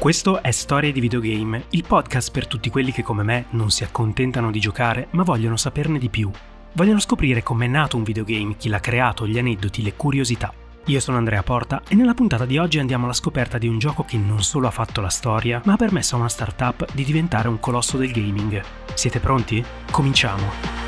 [0.00, 3.84] Questo è Storie di Videogame, il podcast per tutti quelli che come me non si
[3.84, 6.30] accontentano di giocare ma vogliono saperne di più.
[6.72, 10.54] Vogliono scoprire com'è nato un videogame, chi l'ha creato, gli aneddoti, le curiosità.
[10.86, 14.02] Io sono Andrea Porta e nella puntata di oggi andiamo alla scoperta di un gioco
[14.04, 17.48] che non solo ha fatto la storia, ma ha permesso a una startup di diventare
[17.48, 18.58] un colosso del gaming.
[18.94, 19.62] Siete pronti?
[19.90, 20.79] Cominciamo!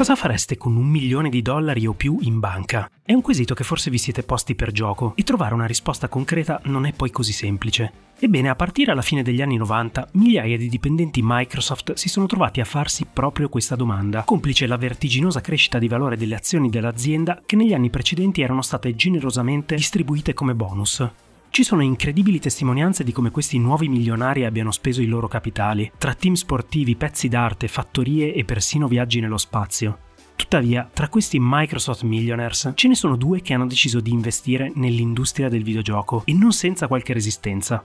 [0.00, 2.90] Cosa fareste con un milione di dollari o più in banca?
[3.02, 6.58] È un quesito che forse vi siete posti per gioco e trovare una risposta concreta
[6.64, 7.92] non è poi così semplice.
[8.18, 12.62] Ebbene, a partire alla fine degli anni 90, migliaia di dipendenti Microsoft si sono trovati
[12.62, 17.56] a farsi proprio questa domanda, complice la vertiginosa crescita di valore delle azioni dell'azienda che
[17.56, 21.06] negli anni precedenti erano state generosamente distribuite come bonus.
[21.52, 26.14] Ci sono incredibili testimonianze di come questi nuovi milionari abbiano speso i loro capitali, tra
[26.14, 29.98] team sportivi, pezzi d'arte, fattorie e persino viaggi nello spazio.
[30.36, 35.48] Tuttavia, tra questi Microsoft Millionaires ce ne sono due che hanno deciso di investire nell'industria
[35.48, 37.84] del videogioco e non senza qualche resistenza.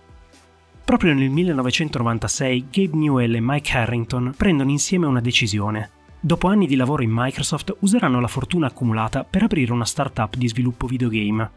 [0.85, 5.89] Proprio nel 1996 Gabe Newell e Mike Harrington prendono insieme una decisione.
[6.19, 10.47] Dopo anni di lavoro in Microsoft useranno la fortuna accumulata per aprire una startup di
[10.47, 11.50] sviluppo videogame.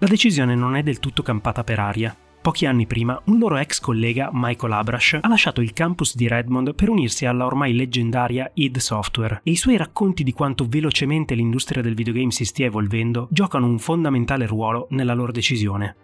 [0.00, 2.16] La decisione non è del tutto campata per aria.
[2.40, 6.76] Pochi anni prima, un loro ex collega, Michael Abrash, ha lasciato il campus di Redmond
[6.76, 11.82] per unirsi alla ormai leggendaria id Software e i suoi racconti di quanto velocemente l'industria
[11.82, 15.96] del videogame si stia evolvendo giocano un fondamentale ruolo nella loro decisione.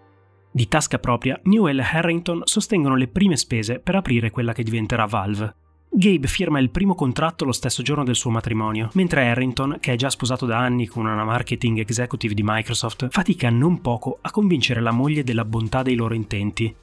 [0.51, 5.05] Di tasca propria, Newell e Harrington sostengono le prime spese per aprire quella che diventerà
[5.05, 5.55] Valve,
[5.97, 9.97] Gabe firma il primo contratto lo stesso giorno del suo matrimonio, mentre Harrington, che è
[9.97, 14.81] già sposato da anni con una marketing executive di Microsoft, fatica non poco a convincere
[14.81, 16.75] la moglie della bontà dei loro intenti.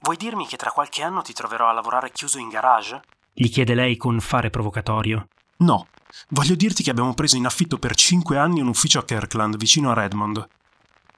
[0.00, 3.02] Vuoi dirmi che tra qualche anno ti troverò a lavorare chiuso in garage?
[3.38, 5.28] gli chiede lei con fare provocatorio.
[5.58, 5.88] No,
[6.30, 9.90] voglio dirti che abbiamo preso in affitto per 5 anni un ufficio a Kirkland, vicino
[9.90, 10.48] a Redmond.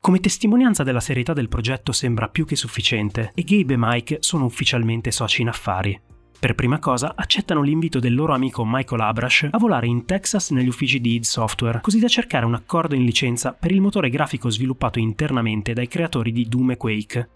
[0.01, 4.47] Come testimonianza della serietà del progetto sembra più che sufficiente e Gabe e Mike sono
[4.47, 6.01] ufficialmente soci in affari.
[6.41, 10.69] Per prima cosa accettano l'invito del loro amico Michael Abrash a volare in Texas negli
[10.69, 14.49] uffici di id Software, così da cercare un accordo in licenza per il motore grafico
[14.49, 17.29] sviluppato internamente dai creatori di Doom e Quake.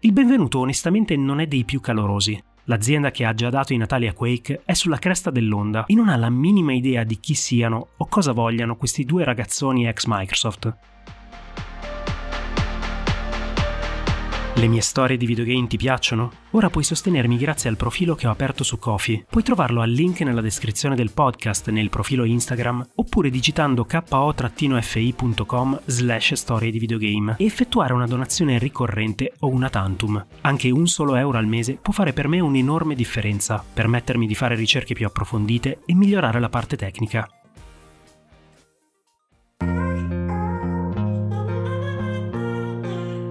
[0.00, 2.38] Il benvenuto onestamente non è dei più calorosi.
[2.64, 6.10] L'azienda che ha già dato i natali a Quake è sulla cresta dell'onda e non
[6.10, 10.76] ha la minima idea di chi siano o cosa vogliano questi due ragazzoni ex Microsoft.
[14.54, 16.32] Le mie storie di videogame ti piacciono?
[16.50, 19.24] Ora puoi sostenermi grazie al profilo che ho aperto su Kofi.
[19.30, 26.34] Puoi trovarlo al link nella descrizione del podcast nel profilo Instagram oppure digitando ko-fi.com slash
[26.34, 30.26] storie di videogame e effettuare una donazione ricorrente o una tantum.
[30.42, 34.56] Anche un solo euro al mese può fare per me un'enorme differenza, permettermi di fare
[34.56, 37.26] ricerche più approfondite e migliorare la parte tecnica.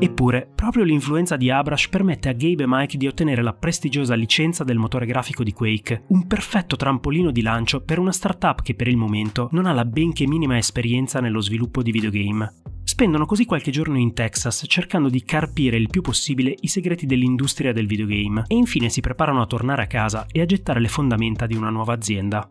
[0.02, 4.64] Eppure, proprio l'influenza di Abrash permette a Gabe e Mike di ottenere la prestigiosa licenza
[4.64, 8.88] del motore grafico di Quake, un perfetto trampolino di lancio per una startup che per
[8.88, 12.54] il momento non ha la benché minima esperienza nello sviluppo di videogame.
[12.82, 17.74] Spendono così qualche giorno in Texas cercando di carpire il più possibile i segreti dell'industria
[17.74, 21.46] del videogame e infine si preparano a tornare a casa e a gettare le fondamenta
[21.46, 22.50] di una nuova azienda.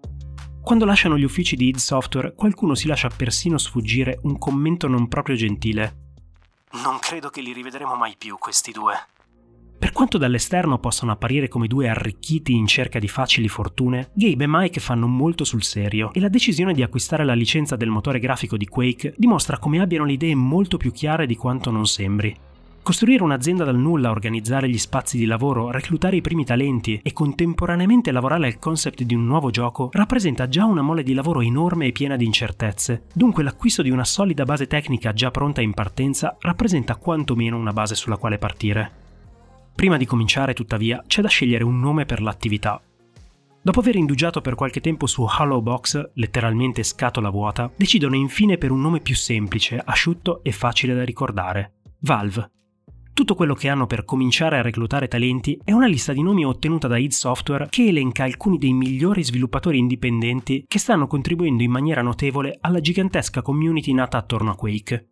[0.60, 5.08] Quando lasciano gli uffici di id Software, qualcuno si lascia persino sfuggire un commento non
[5.08, 6.07] proprio gentile.
[6.72, 8.94] Non credo che li rivedremo mai più questi due.
[9.78, 14.48] Per quanto dall'esterno possano apparire come due arricchiti in cerca di facili fortune, Gabe e
[14.48, 18.56] Mike fanno molto sul serio e la decisione di acquistare la licenza del motore grafico
[18.56, 22.36] di Quake dimostra come abbiano le idee molto più chiare di quanto non sembri.
[22.88, 28.10] Costruire un'azienda dal nulla, organizzare gli spazi di lavoro, reclutare i primi talenti e contemporaneamente
[28.10, 31.92] lavorare al concept di un nuovo gioco rappresenta già una mole di lavoro enorme e
[31.92, 33.02] piena di incertezze.
[33.12, 37.94] Dunque l'acquisto di una solida base tecnica già pronta in partenza rappresenta quantomeno una base
[37.94, 38.90] sulla quale partire.
[39.74, 42.80] Prima di cominciare, tuttavia, c'è da scegliere un nome per l'attività.
[43.60, 48.70] Dopo aver indugiato per qualche tempo su Hollow Box, letteralmente scatola vuota, decidono infine per
[48.70, 51.72] un nome più semplice, asciutto e facile da ricordare.
[51.98, 52.52] Valve.
[53.18, 56.86] Tutto quello che hanno per cominciare a reclutare talenti è una lista di nomi ottenuta
[56.86, 62.00] da id Software che elenca alcuni dei migliori sviluppatori indipendenti che stanno contribuendo in maniera
[62.00, 65.08] notevole alla gigantesca community nata attorno a Quake.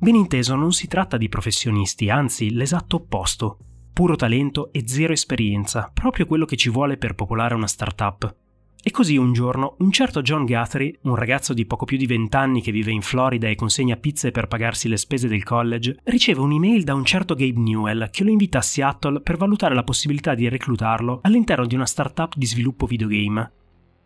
[0.00, 3.58] Ben inteso, non si tratta di professionisti, anzi l'esatto opposto.
[3.92, 8.43] Puro talento e zero esperienza, proprio quello che ci vuole per popolare una startup.
[8.86, 12.60] E così un giorno un certo John Guthrie, un ragazzo di poco più di vent'anni
[12.60, 16.84] che vive in Florida e consegna pizze per pagarsi le spese del college, riceve un'email
[16.84, 20.50] da un certo Gabe Newell che lo invita a Seattle per valutare la possibilità di
[20.50, 23.52] reclutarlo all'interno di una startup di sviluppo videogame.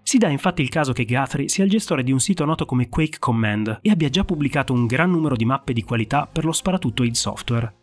[0.01, 2.89] Si dà infatti il caso che Guthrie sia il gestore di un sito noto come
[2.89, 6.53] Quake Command e abbia già pubblicato un gran numero di mappe di qualità per lo
[6.53, 7.78] sparatutto id Software.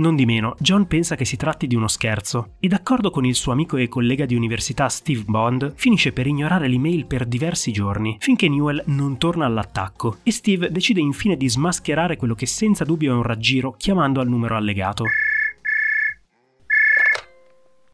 [0.00, 3.34] Non di meno, John pensa che si tratti di uno scherzo e d'accordo con il
[3.34, 8.16] suo amico e collega di università Steve Bond, finisce per ignorare l'email per diversi giorni,
[8.18, 13.12] finché Newell non torna all'attacco e Steve decide infine di smascherare quello che senza dubbio
[13.12, 15.04] è un raggiro chiamando al numero allegato.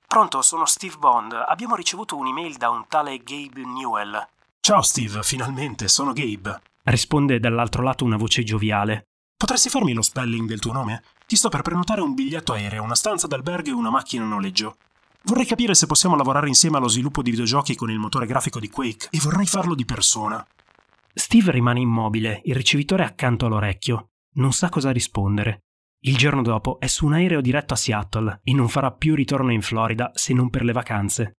[0.07, 1.33] Pronto, sono Steve Bond.
[1.33, 4.29] Abbiamo ricevuto un'email da un tale Gabe Newell.
[4.61, 6.61] Ciao Steve, finalmente, sono Gabe.
[6.85, 9.09] Risponde dall'altro lato una voce gioviale.
[9.37, 11.03] Potresti farmi lo spelling del tuo nome?
[11.29, 14.77] Ti sto per prenotare un biglietto aereo, una stanza d'albergo e una macchina a noleggio.
[15.25, 18.71] Vorrei capire se possiamo lavorare insieme allo sviluppo di videogiochi con il motore grafico di
[18.71, 20.47] Quake e vorrei farlo di persona.
[21.13, 24.11] Steve rimane immobile, il ricevitore accanto all'orecchio.
[24.35, 25.65] Non sa cosa rispondere.
[26.05, 29.51] Il giorno dopo è su un aereo diretto a Seattle e non farà più ritorno
[29.51, 31.33] in Florida se non per le vacanze.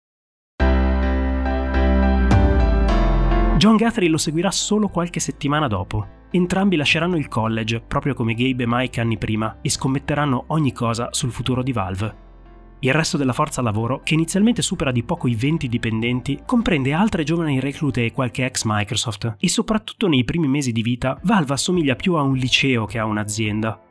[3.55, 8.63] John Guthrie lo seguirà solo qualche settimana dopo Entrambi lasceranno il college, proprio come Gabe
[8.63, 12.25] e Mike anni prima, e scommetteranno ogni cosa sul futuro di Valve.
[12.79, 17.23] Il resto della forza lavoro, che inizialmente supera di poco i 20 dipendenti, comprende altre
[17.23, 21.95] giovani reclute e qualche ex Microsoft, e soprattutto nei primi mesi di vita Valve assomiglia
[21.95, 23.81] più a un liceo che a un'azienda.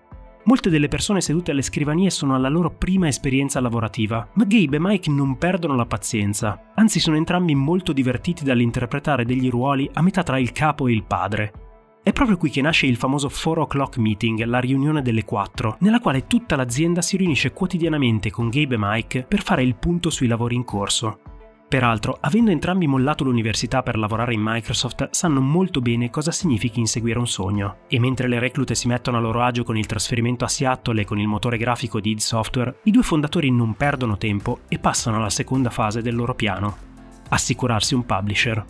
[0.45, 4.81] Molte delle persone sedute alle scrivanie sono alla loro prima esperienza lavorativa, ma Gabe e
[4.81, 10.23] Mike non perdono la pazienza, anzi sono entrambi molto divertiti dall'interpretare degli ruoli a metà
[10.23, 11.66] tra il capo e il padre,
[12.07, 15.99] è proprio qui che nasce il famoso 4 o'clock meeting, la riunione delle 4, nella
[15.99, 20.29] quale tutta l'azienda si riunisce quotidianamente con Gabe e Mike per fare il punto sui
[20.29, 21.19] lavori in corso.
[21.69, 27.19] Peraltro, avendo entrambi mollato l'università per lavorare in Microsoft, sanno molto bene cosa significhi inseguire
[27.19, 27.79] un sogno.
[27.89, 31.05] E mentre le reclute si mettono a loro agio con il trasferimento a Seattle e
[31.05, 35.17] con il motore grafico di id Software, i due fondatori non perdono tempo e passano
[35.17, 36.77] alla seconda fase del loro piano.
[37.31, 38.65] Assicurarsi un publisher.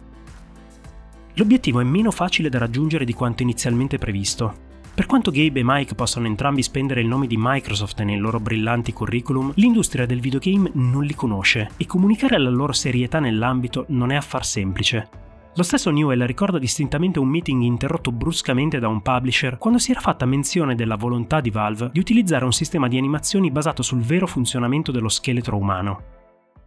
[1.38, 4.64] L'obiettivo è meno facile da raggiungere di quanto inizialmente previsto.
[4.94, 8.94] Per quanto Gabe e Mike possano entrambi spendere il nome di Microsoft nei loro brillanti
[8.94, 14.16] curriculum, l'industria del videogame non li conosce e comunicare la loro serietà nell'ambito non è
[14.16, 15.08] affar semplice.
[15.54, 20.00] Lo stesso Newell ricorda distintamente un meeting interrotto bruscamente da un publisher quando si era
[20.00, 24.26] fatta menzione della volontà di Valve di utilizzare un sistema di animazioni basato sul vero
[24.26, 26.02] funzionamento dello scheletro umano.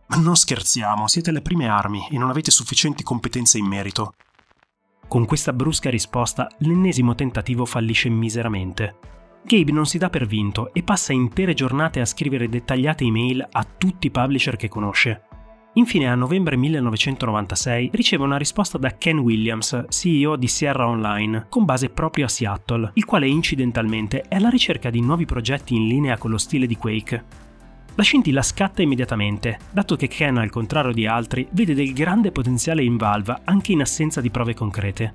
[0.09, 4.13] Ma non scherziamo, siete le prime armi e non avete sufficienti competenze in merito.
[5.09, 8.97] Con questa brusca risposta, l'ennesimo tentativo fallisce miseramente.
[9.43, 13.65] Gabe non si dà per vinto e passa intere giornate a scrivere dettagliate email a
[13.65, 15.23] tutti i publisher che conosce.
[15.73, 21.65] Infine a novembre 1996 riceve una risposta da Ken Williams, CEO di Sierra Online, con
[21.65, 26.19] base proprio a Seattle, il quale incidentalmente è alla ricerca di nuovi progetti in linea
[26.19, 27.47] con lo stile di Quake.
[27.99, 32.81] La scintilla scatta immediatamente, dato che Ken, al contrario di altri, vede del grande potenziale
[32.81, 35.13] in Valve anche in assenza di prove concrete.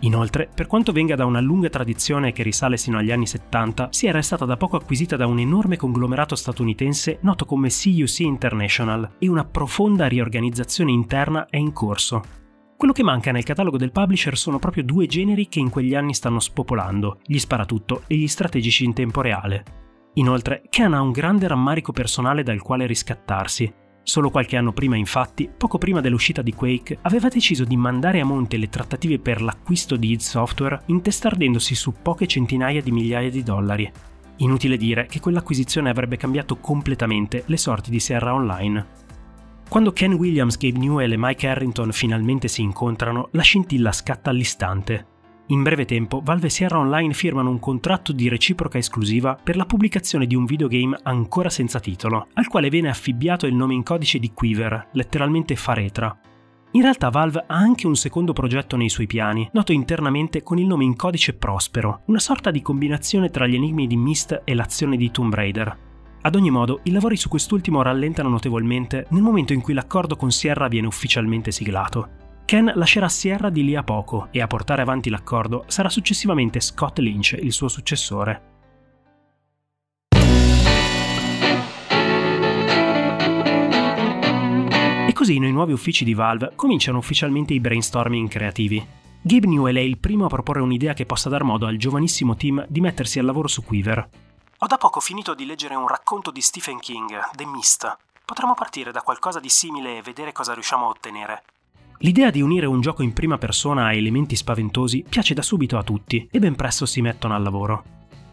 [0.00, 4.08] Inoltre, per quanto venga da una lunga tradizione che risale sino agli anni 70, si
[4.08, 9.28] era stata da poco acquisita da un enorme conglomerato statunitense noto come CUC International e
[9.28, 12.20] una profonda riorganizzazione interna è in corso.
[12.76, 16.14] Quello che manca nel catalogo del publisher sono proprio due generi che in quegli anni
[16.14, 19.82] stanno spopolando, gli sparatutto e gli strategici in tempo reale.
[20.14, 23.72] Inoltre, Ken ha un grande rammarico personale dal quale riscattarsi.
[24.02, 28.24] Solo qualche anno prima, infatti, poco prima dell'uscita di Quake, aveva deciso di mandare a
[28.24, 33.42] monte le trattative per l'acquisto di id Software intestardendosi su poche centinaia di migliaia di
[33.42, 33.90] dollari.
[34.36, 38.86] Inutile dire che quell'acquisizione avrebbe cambiato completamente le sorti di Sierra Online.
[39.68, 45.06] Quando Ken Williams, Gabe Newell e Mike Harrington finalmente si incontrano, la scintilla scatta all'istante.
[45.48, 49.66] In breve tempo, Valve e Sierra Online firmano un contratto di reciproca esclusiva per la
[49.66, 54.18] pubblicazione di un videogame ancora senza titolo, al quale viene affibbiato il nome in codice
[54.18, 56.18] di Quiver, letteralmente Faretra.
[56.70, 60.66] In realtà Valve ha anche un secondo progetto nei suoi piani, noto internamente con il
[60.66, 64.96] nome in codice Prospero, una sorta di combinazione tra gli enigmi di Myst e l'azione
[64.96, 65.78] di Tomb Raider.
[66.22, 70.32] Ad ogni modo, i lavori su quest'ultimo rallentano notevolmente nel momento in cui l'accordo con
[70.32, 72.22] Sierra viene ufficialmente siglato.
[72.46, 76.98] Ken lascerà Sierra di lì a poco e a portare avanti l'accordo sarà successivamente Scott
[76.98, 78.52] Lynch, il suo successore.
[85.06, 88.86] E così nei nuovi uffici di Valve cominciano ufficialmente i brainstorming creativi.
[89.22, 92.66] Gabe Newell è il primo a proporre un'idea che possa dar modo al giovanissimo team
[92.68, 94.08] di mettersi al lavoro su Quiver.
[94.58, 97.96] Ho da poco finito di leggere un racconto di Stephen King, The Mist.
[98.22, 101.42] Potremmo partire da qualcosa di simile e vedere cosa riusciamo a ottenere.
[102.04, 105.82] L'idea di unire un gioco in prima persona a elementi spaventosi piace da subito a
[105.82, 107.82] tutti e ben presto si mettono al lavoro.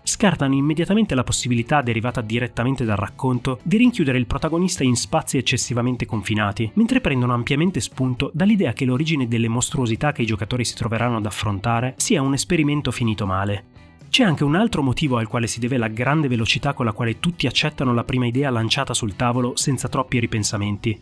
[0.03, 6.05] Scartano immediatamente la possibilità derivata direttamente dal racconto di rinchiudere il protagonista in spazi eccessivamente
[6.05, 11.15] confinati, mentre prendono ampiamente spunto dall'idea che l'origine delle mostruosità che i giocatori si troveranno
[11.15, 13.63] ad affrontare sia un esperimento finito male,
[14.11, 17.21] c'è anche un altro motivo al quale si deve la grande velocità con la quale
[17.21, 20.99] tutti accettano la prima idea lanciata sul tavolo senza troppi ripensamenti.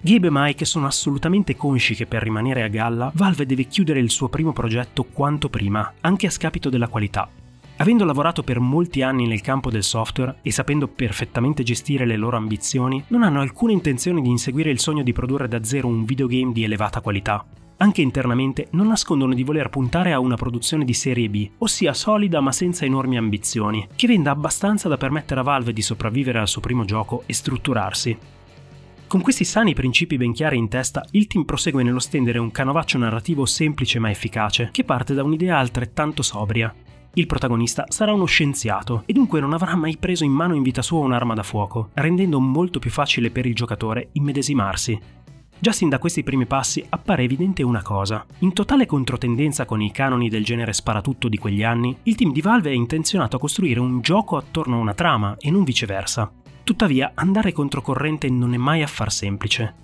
[0.00, 4.10] Gabe e Mike sono assolutamente consci che per rimanere a galla Valve deve chiudere il
[4.10, 7.28] suo primo progetto quanto prima, anche a scapito della qualità.
[7.78, 12.36] Avendo lavorato per molti anni nel campo del software e sapendo perfettamente gestire le loro
[12.36, 16.52] ambizioni, non hanno alcuna intenzione di inseguire il sogno di produrre da zero un videogame
[16.52, 17.44] di elevata qualità
[17.78, 22.40] anche internamente non nascondono di voler puntare a una produzione di serie B, ossia solida
[22.40, 26.60] ma senza enormi ambizioni, che venda abbastanza da permettere a Valve di sopravvivere al suo
[26.60, 28.18] primo gioco e strutturarsi.
[29.08, 32.98] Con questi sani principi ben chiari in testa, il team prosegue nello stendere un canovaccio
[32.98, 36.74] narrativo semplice ma efficace, che parte da un'idea altrettanto sobria.
[37.14, 40.82] Il protagonista sarà uno scienziato e dunque non avrà mai preso in mano in vita
[40.82, 45.00] sua un'arma da fuoco, rendendo molto più facile per il giocatore immedesimarsi,
[45.60, 48.24] Già sin da questi primi passi appare evidente una cosa.
[48.40, 52.40] In totale controtendenza con i canoni del genere sparatutto di quegli anni, il team di
[52.40, 56.30] Valve è intenzionato a costruire un gioco attorno a una trama e non viceversa.
[56.68, 59.74] Tuttavia, andare controcorrente non è mai affar semplice.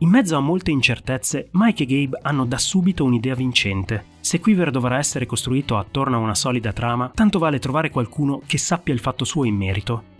[0.00, 4.04] In mezzo a molte incertezze, Mike e Gabe hanno da subito un'idea vincente.
[4.20, 8.58] Se Quiver dovrà essere costruito attorno a una solida trama, tanto vale trovare qualcuno che
[8.58, 10.12] sappia il fatto suo in merito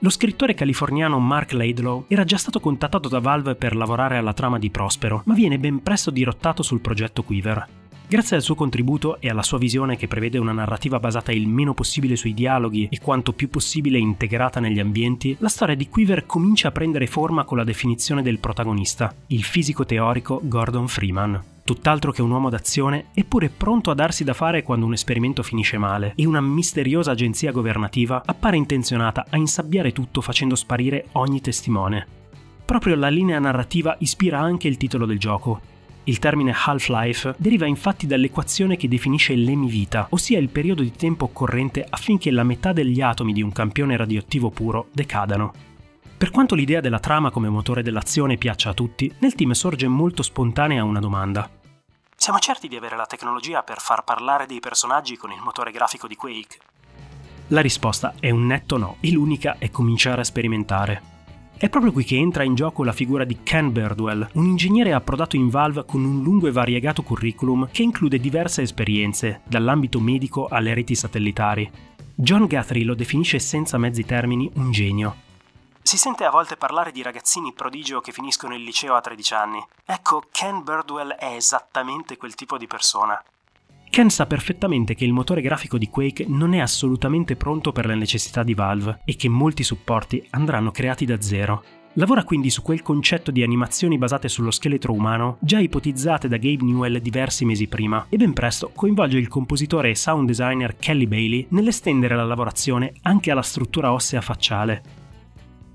[0.00, 4.56] lo scrittore californiano Mark Laidlaw era già stato contattato da Valve per lavorare alla trama
[4.56, 7.66] di Prospero, ma viene ben presto dirottato sul progetto Quiver.
[8.10, 11.74] Grazie al suo contributo e alla sua visione che prevede una narrativa basata il meno
[11.74, 16.68] possibile sui dialoghi e quanto più possibile integrata negli ambienti, la storia di Quiver comincia
[16.68, 22.22] a prendere forma con la definizione del protagonista, il fisico teorico Gordon Freeman tutt'altro che
[22.22, 26.24] un uomo d'azione, eppure pronto a darsi da fare quando un esperimento finisce male e
[26.24, 32.06] una misteriosa agenzia governativa appare intenzionata a insabbiare tutto facendo sparire ogni testimone.
[32.64, 35.60] Proprio la linea narrativa ispira anche il titolo del gioco.
[36.08, 41.86] Il termine Half-Life deriva infatti dall'equazione che definisce l'emivita, ossia il periodo di tempo occorrente
[41.86, 45.52] affinché la metà degli atomi di un campione radioattivo puro decadano.
[46.16, 50.22] Per quanto l'idea della trama come motore dell'azione piaccia a tutti, nel team sorge molto
[50.22, 51.48] spontanea una domanda.
[52.16, 56.08] Siamo certi di avere la tecnologia per far parlare dei personaggi con il motore grafico
[56.08, 56.58] di Quake?
[57.48, 61.17] La risposta è un netto no e l'unica è cominciare a sperimentare.
[61.58, 65.34] È proprio qui che entra in gioco la figura di Ken Birdwell, un ingegnere approdato
[65.34, 70.72] in Valve con un lungo e variegato curriculum che include diverse esperienze, dall'ambito medico alle
[70.72, 71.68] reti satellitari.
[72.14, 75.26] John Guthrie lo definisce senza mezzi termini un genio,
[75.88, 79.66] si sente a volte parlare di ragazzini prodigio che finiscono il liceo a 13 anni.
[79.86, 83.18] Ecco, Ken Birdwell è esattamente quel tipo di persona.
[83.90, 87.94] Ken sa perfettamente che il motore grafico di Quake non è assolutamente pronto per le
[87.94, 91.62] necessità di Valve e che molti supporti andranno creati da zero.
[91.94, 96.62] Lavora quindi su quel concetto di animazioni basate sullo scheletro umano, già ipotizzate da Gabe
[96.64, 101.46] Newell diversi mesi prima, e ben presto coinvolge il compositore e sound designer Kelly Bailey
[101.50, 105.06] nell'estendere la lavorazione anche alla struttura ossea facciale,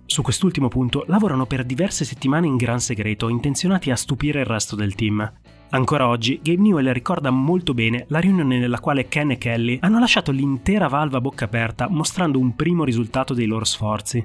[0.05, 4.75] su quest'ultimo punto lavorano per diverse settimane in gran segreto, intenzionati a stupire il resto
[4.75, 5.31] del team.
[5.73, 9.97] Ancora oggi, Gabe Newell ricorda molto bene la riunione nella quale Ken e Kelly hanno
[9.97, 14.23] lasciato l'intera valva a bocca aperta mostrando un primo risultato dei loro sforzi.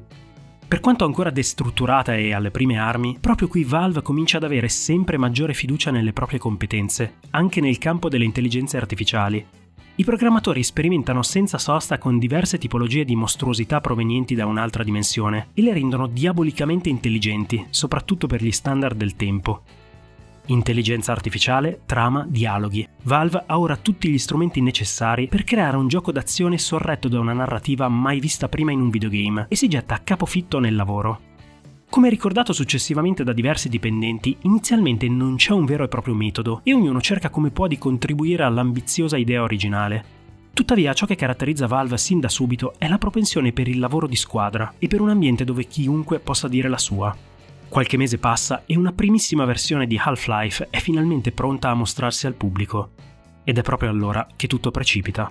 [0.68, 5.16] Per quanto ancora destrutturata e alle prime armi, proprio qui Valve comincia ad avere sempre
[5.16, 9.42] maggiore fiducia nelle proprie competenze, anche nel campo delle intelligenze artificiali,
[9.94, 15.62] i programmatori sperimentano senza sosta con diverse tipologie di mostruosità provenienti da un'altra dimensione e
[15.62, 19.62] le rendono diabolicamente intelligenti, soprattutto per gli standard del tempo.
[20.50, 22.86] Intelligenza artificiale, trama, dialoghi.
[23.02, 27.34] Valve ha ora tutti gli strumenti necessari per creare un gioco d'azione sorretto da una
[27.34, 31.20] narrativa mai vista prima in un videogame e si getta a capofitto nel lavoro.
[31.90, 36.72] Come ricordato successivamente da diversi dipendenti, inizialmente non c'è un vero e proprio metodo e
[36.72, 40.16] ognuno cerca come può di contribuire all'ambiziosa idea originale.
[40.54, 44.16] Tuttavia ciò che caratterizza Valve sin da subito è la propensione per il lavoro di
[44.16, 47.14] squadra e per un ambiente dove chiunque possa dire la sua.
[47.68, 52.34] Qualche mese passa e una primissima versione di Half-Life è finalmente pronta a mostrarsi al
[52.34, 52.90] pubblico.
[53.44, 55.30] Ed è proprio allora che tutto precipita.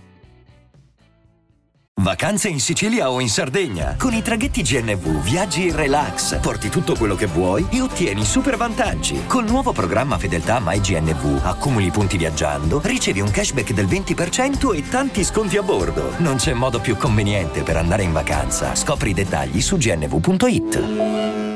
[1.99, 3.95] Vacanze in Sicilia o in Sardegna.
[3.97, 8.55] Con i traghetti GNV viaggi in relax, porti tutto quello che vuoi e ottieni super
[8.55, 9.25] vantaggi.
[9.25, 15.23] Col nuovo programma Fedeltà MyGNV accumuli punti viaggiando, ricevi un cashback del 20% e tanti
[15.23, 16.13] sconti a bordo.
[16.19, 18.75] Non c'è modo più conveniente per andare in vacanza.
[18.75, 21.46] Scopri i dettagli su gnv.it.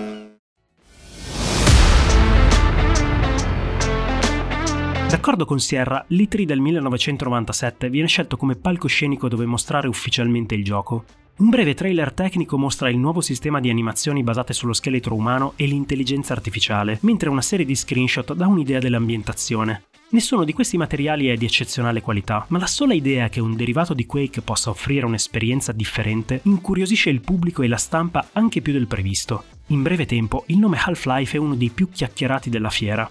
[5.21, 11.05] D'accordo con Sierra, l'E3 del 1997 viene scelto come palcoscenico dove mostrare ufficialmente il gioco.
[11.37, 15.67] Un breve trailer tecnico mostra il nuovo sistema di animazioni basate sullo scheletro umano e
[15.67, 19.83] l'intelligenza artificiale, mentre una serie di screenshot dà un'idea dell'ambientazione.
[20.09, 23.93] Nessuno di questi materiali è di eccezionale qualità, ma la sola idea che un derivato
[23.93, 28.87] di Quake possa offrire un'esperienza differente incuriosisce il pubblico e la stampa anche più del
[28.87, 29.43] previsto.
[29.67, 33.07] In breve tempo, il nome Half-Life è uno dei più chiacchierati della fiera.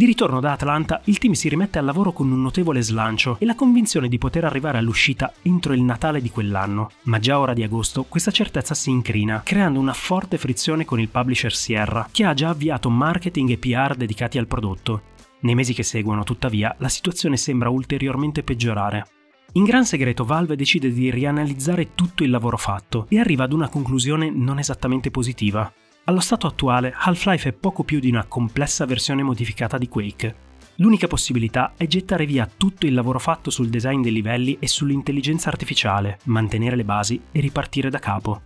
[0.00, 3.44] Di ritorno da Atlanta, il team si rimette al lavoro con un notevole slancio e
[3.44, 6.92] la convinzione di poter arrivare all'uscita entro il Natale di quell'anno.
[7.02, 11.10] Ma già ora di agosto questa certezza si incrina, creando una forte frizione con il
[11.10, 15.02] publisher Sierra, che ha già avviato marketing e PR dedicati al prodotto.
[15.40, 19.06] Nei mesi che seguono, tuttavia, la situazione sembra ulteriormente peggiorare.
[19.52, 23.68] In gran segreto Valve decide di rianalizzare tutto il lavoro fatto e arriva ad una
[23.68, 25.70] conclusione non esattamente positiva.
[26.04, 30.48] Allo stato attuale, Half-Life è poco più di una complessa versione modificata di Quake.
[30.76, 35.50] L'unica possibilità è gettare via tutto il lavoro fatto sul design dei livelli e sull'intelligenza
[35.50, 38.40] artificiale, mantenere le basi e ripartire da capo.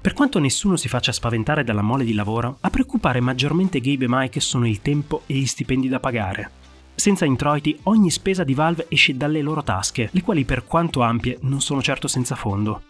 [0.00, 4.08] Per quanto nessuno si faccia spaventare dalla mole di lavoro, a preoccupare maggiormente Gabe e
[4.08, 6.50] Mike sono il tempo e gli stipendi da pagare.
[6.94, 11.38] Senza introiti, ogni spesa di Valve esce dalle loro tasche, le quali per quanto ampie
[11.42, 12.82] non sono certo senza fondo.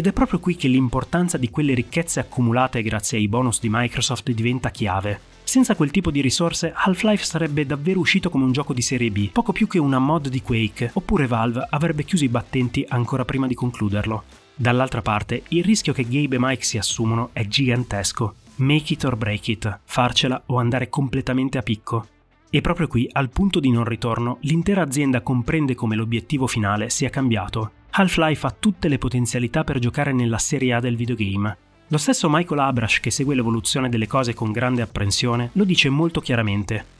[0.00, 4.30] Ed è proprio qui che l'importanza di quelle ricchezze accumulate grazie ai bonus di Microsoft
[4.30, 5.20] diventa chiave.
[5.44, 9.28] Senza quel tipo di risorse, Half-Life sarebbe davvero uscito come un gioco di serie B,
[9.28, 13.46] poco più che una mod di Quake, oppure Valve avrebbe chiuso i battenti ancora prima
[13.46, 14.22] di concluderlo.
[14.54, 18.36] Dall'altra parte, il rischio che Gabe e Mike si assumono è gigantesco.
[18.54, 22.06] Make it or break it, farcela o andare completamente a picco.
[22.48, 27.10] E proprio qui, al punto di non ritorno, l'intera azienda comprende come l'obiettivo finale sia
[27.10, 31.56] cambiato Half-Life ha tutte le potenzialità per giocare nella serie A del videogame.
[31.88, 36.20] Lo stesso Michael Abrash, che segue l'evoluzione delle cose con grande apprensione, lo dice molto
[36.20, 36.98] chiaramente.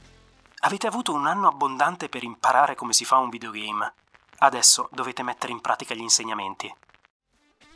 [0.63, 3.93] Avete avuto un anno abbondante per imparare come si fa un videogame.
[4.39, 6.71] Adesso dovete mettere in pratica gli insegnamenti.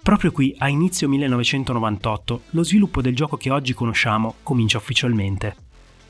[0.04, 5.56] Proprio qui, a inizio 1998, lo sviluppo del gioco che oggi conosciamo comincia ufficialmente.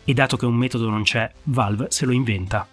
[0.03, 2.67] E dato che un metodo non c'è, Valve se lo inventa.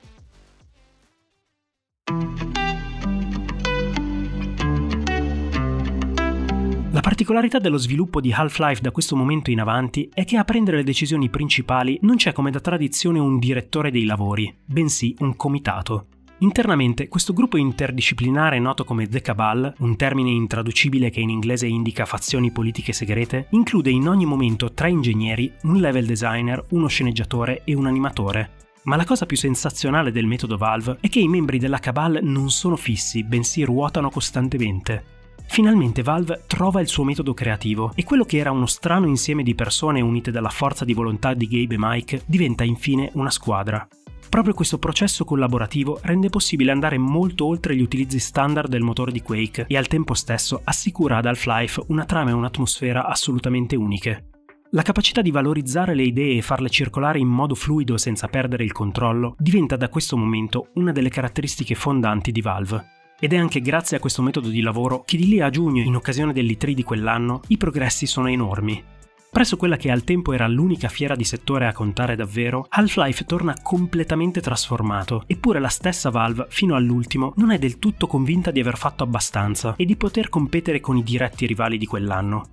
[6.92, 10.76] La particolarità dello sviluppo di Half-Life da questo momento in avanti è che a prendere
[10.76, 16.08] le decisioni principali non c'è come da tradizione un direttore dei lavori, bensì un comitato.
[16.40, 22.04] Internamente, questo gruppo interdisciplinare noto come The Cabal, un termine intraducibile che in inglese indica
[22.04, 27.74] fazioni politiche segrete, include in ogni momento tre ingegneri, un level designer, uno sceneggiatore e
[27.74, 28.50] un animatore.
[28.82, 32.50] Ma la cosa più sensazionale del metodo Valve è che i membri della Cabal non
[32.50, 35.20] sono fissi, bensì ruotano costantemente.
[35.46, 39.54] Finalmente Valve trova il suo metodo creativo e quello che era uno strano insieme di
[39.54, 43.86] persone unite dalla forza di volontà di Gabe e Mike diventa infine una squadra.
[44.32, 49.20] Proprio questo processo collaborativo rende possibile andare molto oltre gli utilizzi standard del motore di
[49.20, 54.28] Quake e al tempo stesso assicura ad Half-Life una trama e un'atmosfera assolutamente uniche.
[54.70, 58.72] La capacità di valorizzare le idee e farle circolare in modo fluido senza perdere il
[58.72, 63.01] controllo diventa da questo momento una delle caratteristiche fondanti di Valve.
[63.24, 65.94] Ed è anche grazie a questo metodo di lavoro che di lì a giugno, in
[65.94, 68.82] occasione dell'I3 di quell'anno, i progressi sono enormi.
[69.30, 73.54] Presso quella che al tempo era l'unica fiera di settore a contare davvero, Half-Life torna
[73.62, 78.76] completamente trasformato, eppure la stessa Valve, fino all'ultimo, non è del tutto convinta di aver
[78.76, 82.46] fatto abbastanza e di poter competere con i diretti rivali di quell'anno.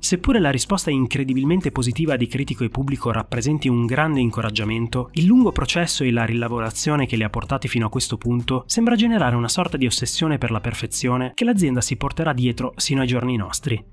[0.00, 5.50] Seppure la risposta incredibilmente positiva di critico e pubblico rappresenti un grande incoraggiamento, il lungo
[5.50, 9.48] processo e la rilavorazione che li ha portati fino a questo punto sembra generare una
[9.48, 13.84] sorta di ossessione per la perfezione che l'azienda si porterà dietro sino ai giorni nostri.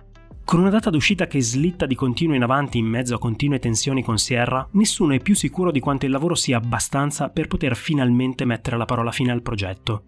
[0.46, 4.04] Con una data d'uscita che slitta di continuo in avanti in mezzo a continue tensioni
[4.04, 8.46] con Sierra, nessuno è più sicuro di quanto il lavoro sia abbastanza per poter finalmente
[8.46, 10.04] mettere la parola fine al progetto.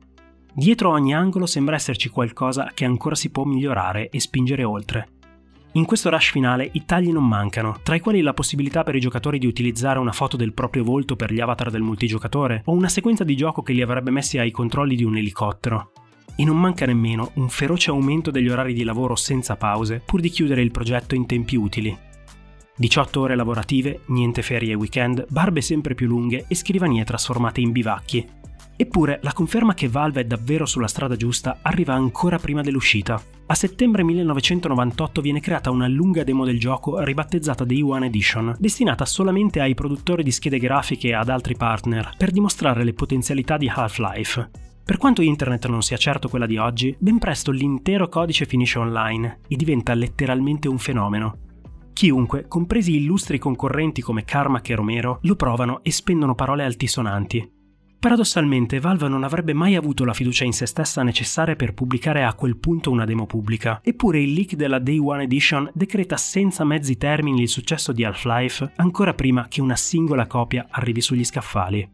[0.54, 5.17] Dietro ogni angolo sembra esserci qualcosa che ancora si può migliorare e spingere oltre.
[5.74, 9.00] In questo rush finale i tagli non mancano, tra i quali la possibilità per i
[9.00, 12.90] giocatori di utilizzare una foto del proprio volto per gli avatar del multigiocatore o una
[12.90, 15.92] sequenza di gioco che li avrebbe messi ai controlli di un elicottero.
[16.36, 20.30] E non manca nemmeno un feroce aumento degli orari di lavoro senza pause pur di
[20.30, 21.96] chiudere il progetto in tempi utili.
[22.76, 27.72] 18 ore lavorative, niente ferie e weekend, barbe sempre più lunghe e scrivanie trasformate in
[27.72, 28.30] bivacchi.
[28.80, 33.20] Eppure la conferma che Valve è davvero sulla strada giusta arriva ancora prima dell'uscita.
[33.48, 39.04] A settembre 1998 viene creata una lunga demo del gioco ribattezzata Day One Edition, destinata
[39.06, 43.68] solamente ai produttori di schede grafiche e ad altri partner, per dimostrare le potenzialità di
[43.68, 44.50] Half-Life.
[44.86, 49.40] Per quanto internet non sia certo quella di oggi, ben presto l'intero codice finisce online
[49.48, 51.40] e diventa letteralmente un fenomeno.
[51.94, 57.57] Chiunque, compresi illustri concorrenti come Carmack e Romero, lo provano e spendono parole altisonanti,
[58.00, 62.36] Paradossalmente, Valve non avrebbe mai avuto la fiducia in se stessa necessaria per pubblicare a
[62.36, 66.96] quel punto una demo pubblica, eppure il leak della Day One Edition decreta senza mezzi
[66.96, 71.90] termini il successo di Half-Life ancora prima che una singola copia arrivi sugli scaffali.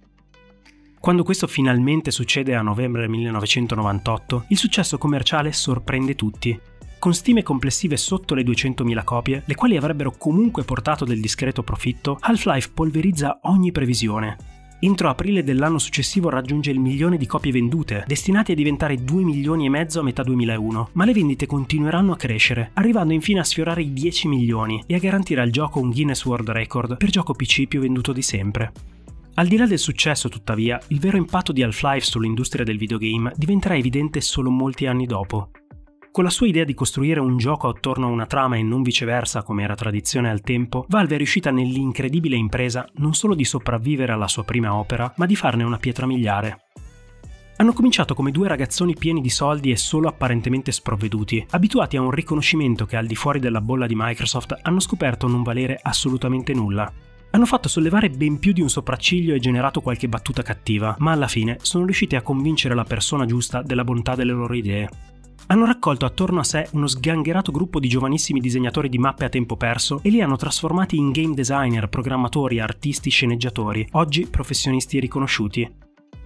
[0.99, 6.59] Quando questo finalmente succede a novembre 1998, il successo commerciale sorprende tutti.
[6.99, 12.17] Con stime complessive sotto le 200.000 copie, le quali avrebbero comunque portato del discreto profitto,
[12.19, 14.52] Half-Life polverizza ogni previsione,
[14.86, 19.65] entro aprile dell'anno successivo raggiunge il milione di copie vendute, destinate a diventare 2 milioni
[19.65, 23.82] e mezzo a metà 2001, ma le vendite continueranno a crescere, arrivando infine a sfiorare
[23.82, 27.67] i 10 milioni e a garantire al gioco un Guinness World Record per gioco PC
[27.67, 28.72] più venduto di sempre.
[29.36, 33.76] Al di là del successo, tuttavia, il vero impatto di Half-Life sull'industria del videogame diventerà
[33.76, 35.50] evidente solo molti anni dopo.
[36.13, 39.41] Con la sua idea di costruire un gioco attorno a una trama e non viceversa
[39.41, 44.28] come era tradizione al tempo, Valve è riuscita nell'incredibile impresa non solo di sopravvivere alla
[44.28, 46.65] sua prima opera, ma di farne una pietra miliare.
[47.56, 52.12] Hanno cominciato come due ragazzoni pieni di soldi e solo apparentemente sprovveduti, abituati a un
[52.12, 56.93] riconoscimento che al di fuori della bolla di Microsoft hanno scoperto non valere assolutamente nulla.
[57.32, 61.28] Hanno fatto sollevare ben più di un sopracciglio e generato qualche battuta cattiva, ma alla
[61.28, 65.12] fine sono riusciti a convincere la persona giusta della bontà delle loro idee
[65.47, 69.56] hanno raccolto attorno a sé uno sgangherato gruppo di giovanissimi disegnatori di mappe a tempo
[69.56, 75.71] perso e li hanno trasformati in game designer, programmatori, artisti, sceneggiatori, oggi professionisti riconosciuti.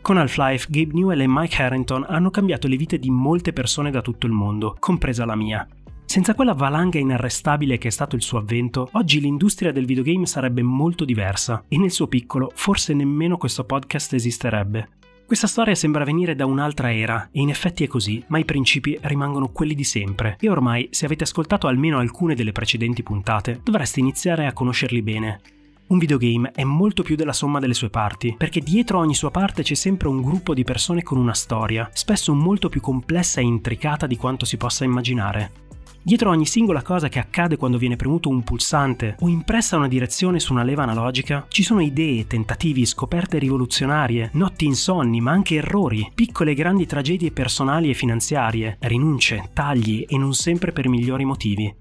[0.01, 4.01] Con Half-Life, Gabe Newell e Mike Harrington hanno cambiato le vite di molte persone da
[4.01, 5.67] tutto il mondo, compresa la mia.
[6.05, 10.63] Senza quella valanga inarrestabile che è stato il suo avvento, oggi l'industria del videogame sarebbe
[10.63, 14.96] molto diversa e nel suo piccolo forse nemmeno questo podcast esisterebbe.
[15.27, 18.97] Questa storia sembra venire da un'altra era, e in effetti è così, ma i principi
[19.01, 23.99] rimangono quelli di sempre, e ormai, se avete ascoltato almeno alcune delle precedenti puntate, dovreste
[23.99, 25.41] iniziare a conoscerli bene.
[25.87, 29.63] Un videogame è molto più della somma delle sue parti, perché dietro ogni sua parte
[29.63, 34.07] c'è sempre un gruppo di persone con una storia, spesso molto più complessa e intricata
[34.07, 35.66] di quanto si possa immaginare.
[36.07, 40.39] Dietro ogni singola cosa che accade quando viene premuto un pulsante o impressa una direzione
[40.39, 46.09] su una leva analogica, ci sono idee, tentativi, scoperte rivoluzionarie, notti insonni, ma anche errori,
[46.15, 51.75] piccole e grandi tragedie personali e finanziarie, rinunce, tagli e non sempre per migliori motivi.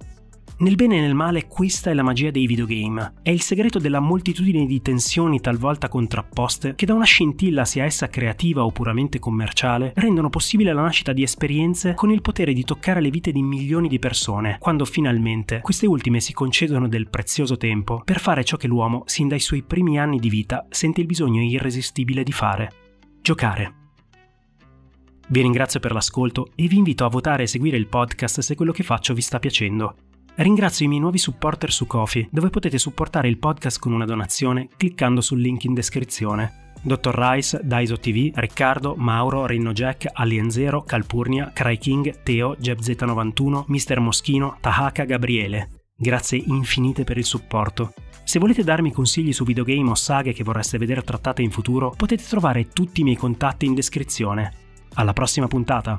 [0.59, 3.17] Nel bene e nel male questa è la magia dei videogame.
[3.21, 8.09] È il segreto della moltitudine di tensioni talvolta contrapposte che da una scintilla sia essa
[8.09, 13.03] creativa o puramente commerciale rendono possibile la nascita di esperienze con il potere di toccare
[13.03, 18.01] le vite di milioni di persone, quando finalmente queste ultime si concedono del prezioso tempo
[18.03, 21.43] per fare ciò che l'uomo sin dai suoi primi anni di vita sente il bisogno
[21.43, 22.73] irresistibile di fare.
[23.21, 23.75] Giocare.
[25.29, 28.73] Vi ringrazio per l'ascolto e vi invito a votare e seguire il podcast se quello
[28.73, 29.97] che faccio vi sta piacendo.
[30.39, 34.69] Ringrazio i miei nuovi supporter su Kofi, dove potete supportare il podcast con una donazione
[34.77, 36.75] cliccando sul link in descrizione.
[36.83, 37.15] Dr.
[37.15, 43.99] Rice, Daiso TV, Riccardo, Mauro, Renno Jack, Alien Zero, Calpurnia, Cry King, Teo, JebZ91, Mr.
[43.99, 45.71] Moschino, Tahaka, Gabriele.
[45.97, 47.95] Grazie infinite per il supporto.
[48.23, 52.23] Se volete darmi consigli su videogame o saghe che vorreste vedere trattate in futuro, potete
[52.29, 54.53] trovare tutti i miei contatti in descrizione.
[54.97, 55.99] Alla prossima puntata!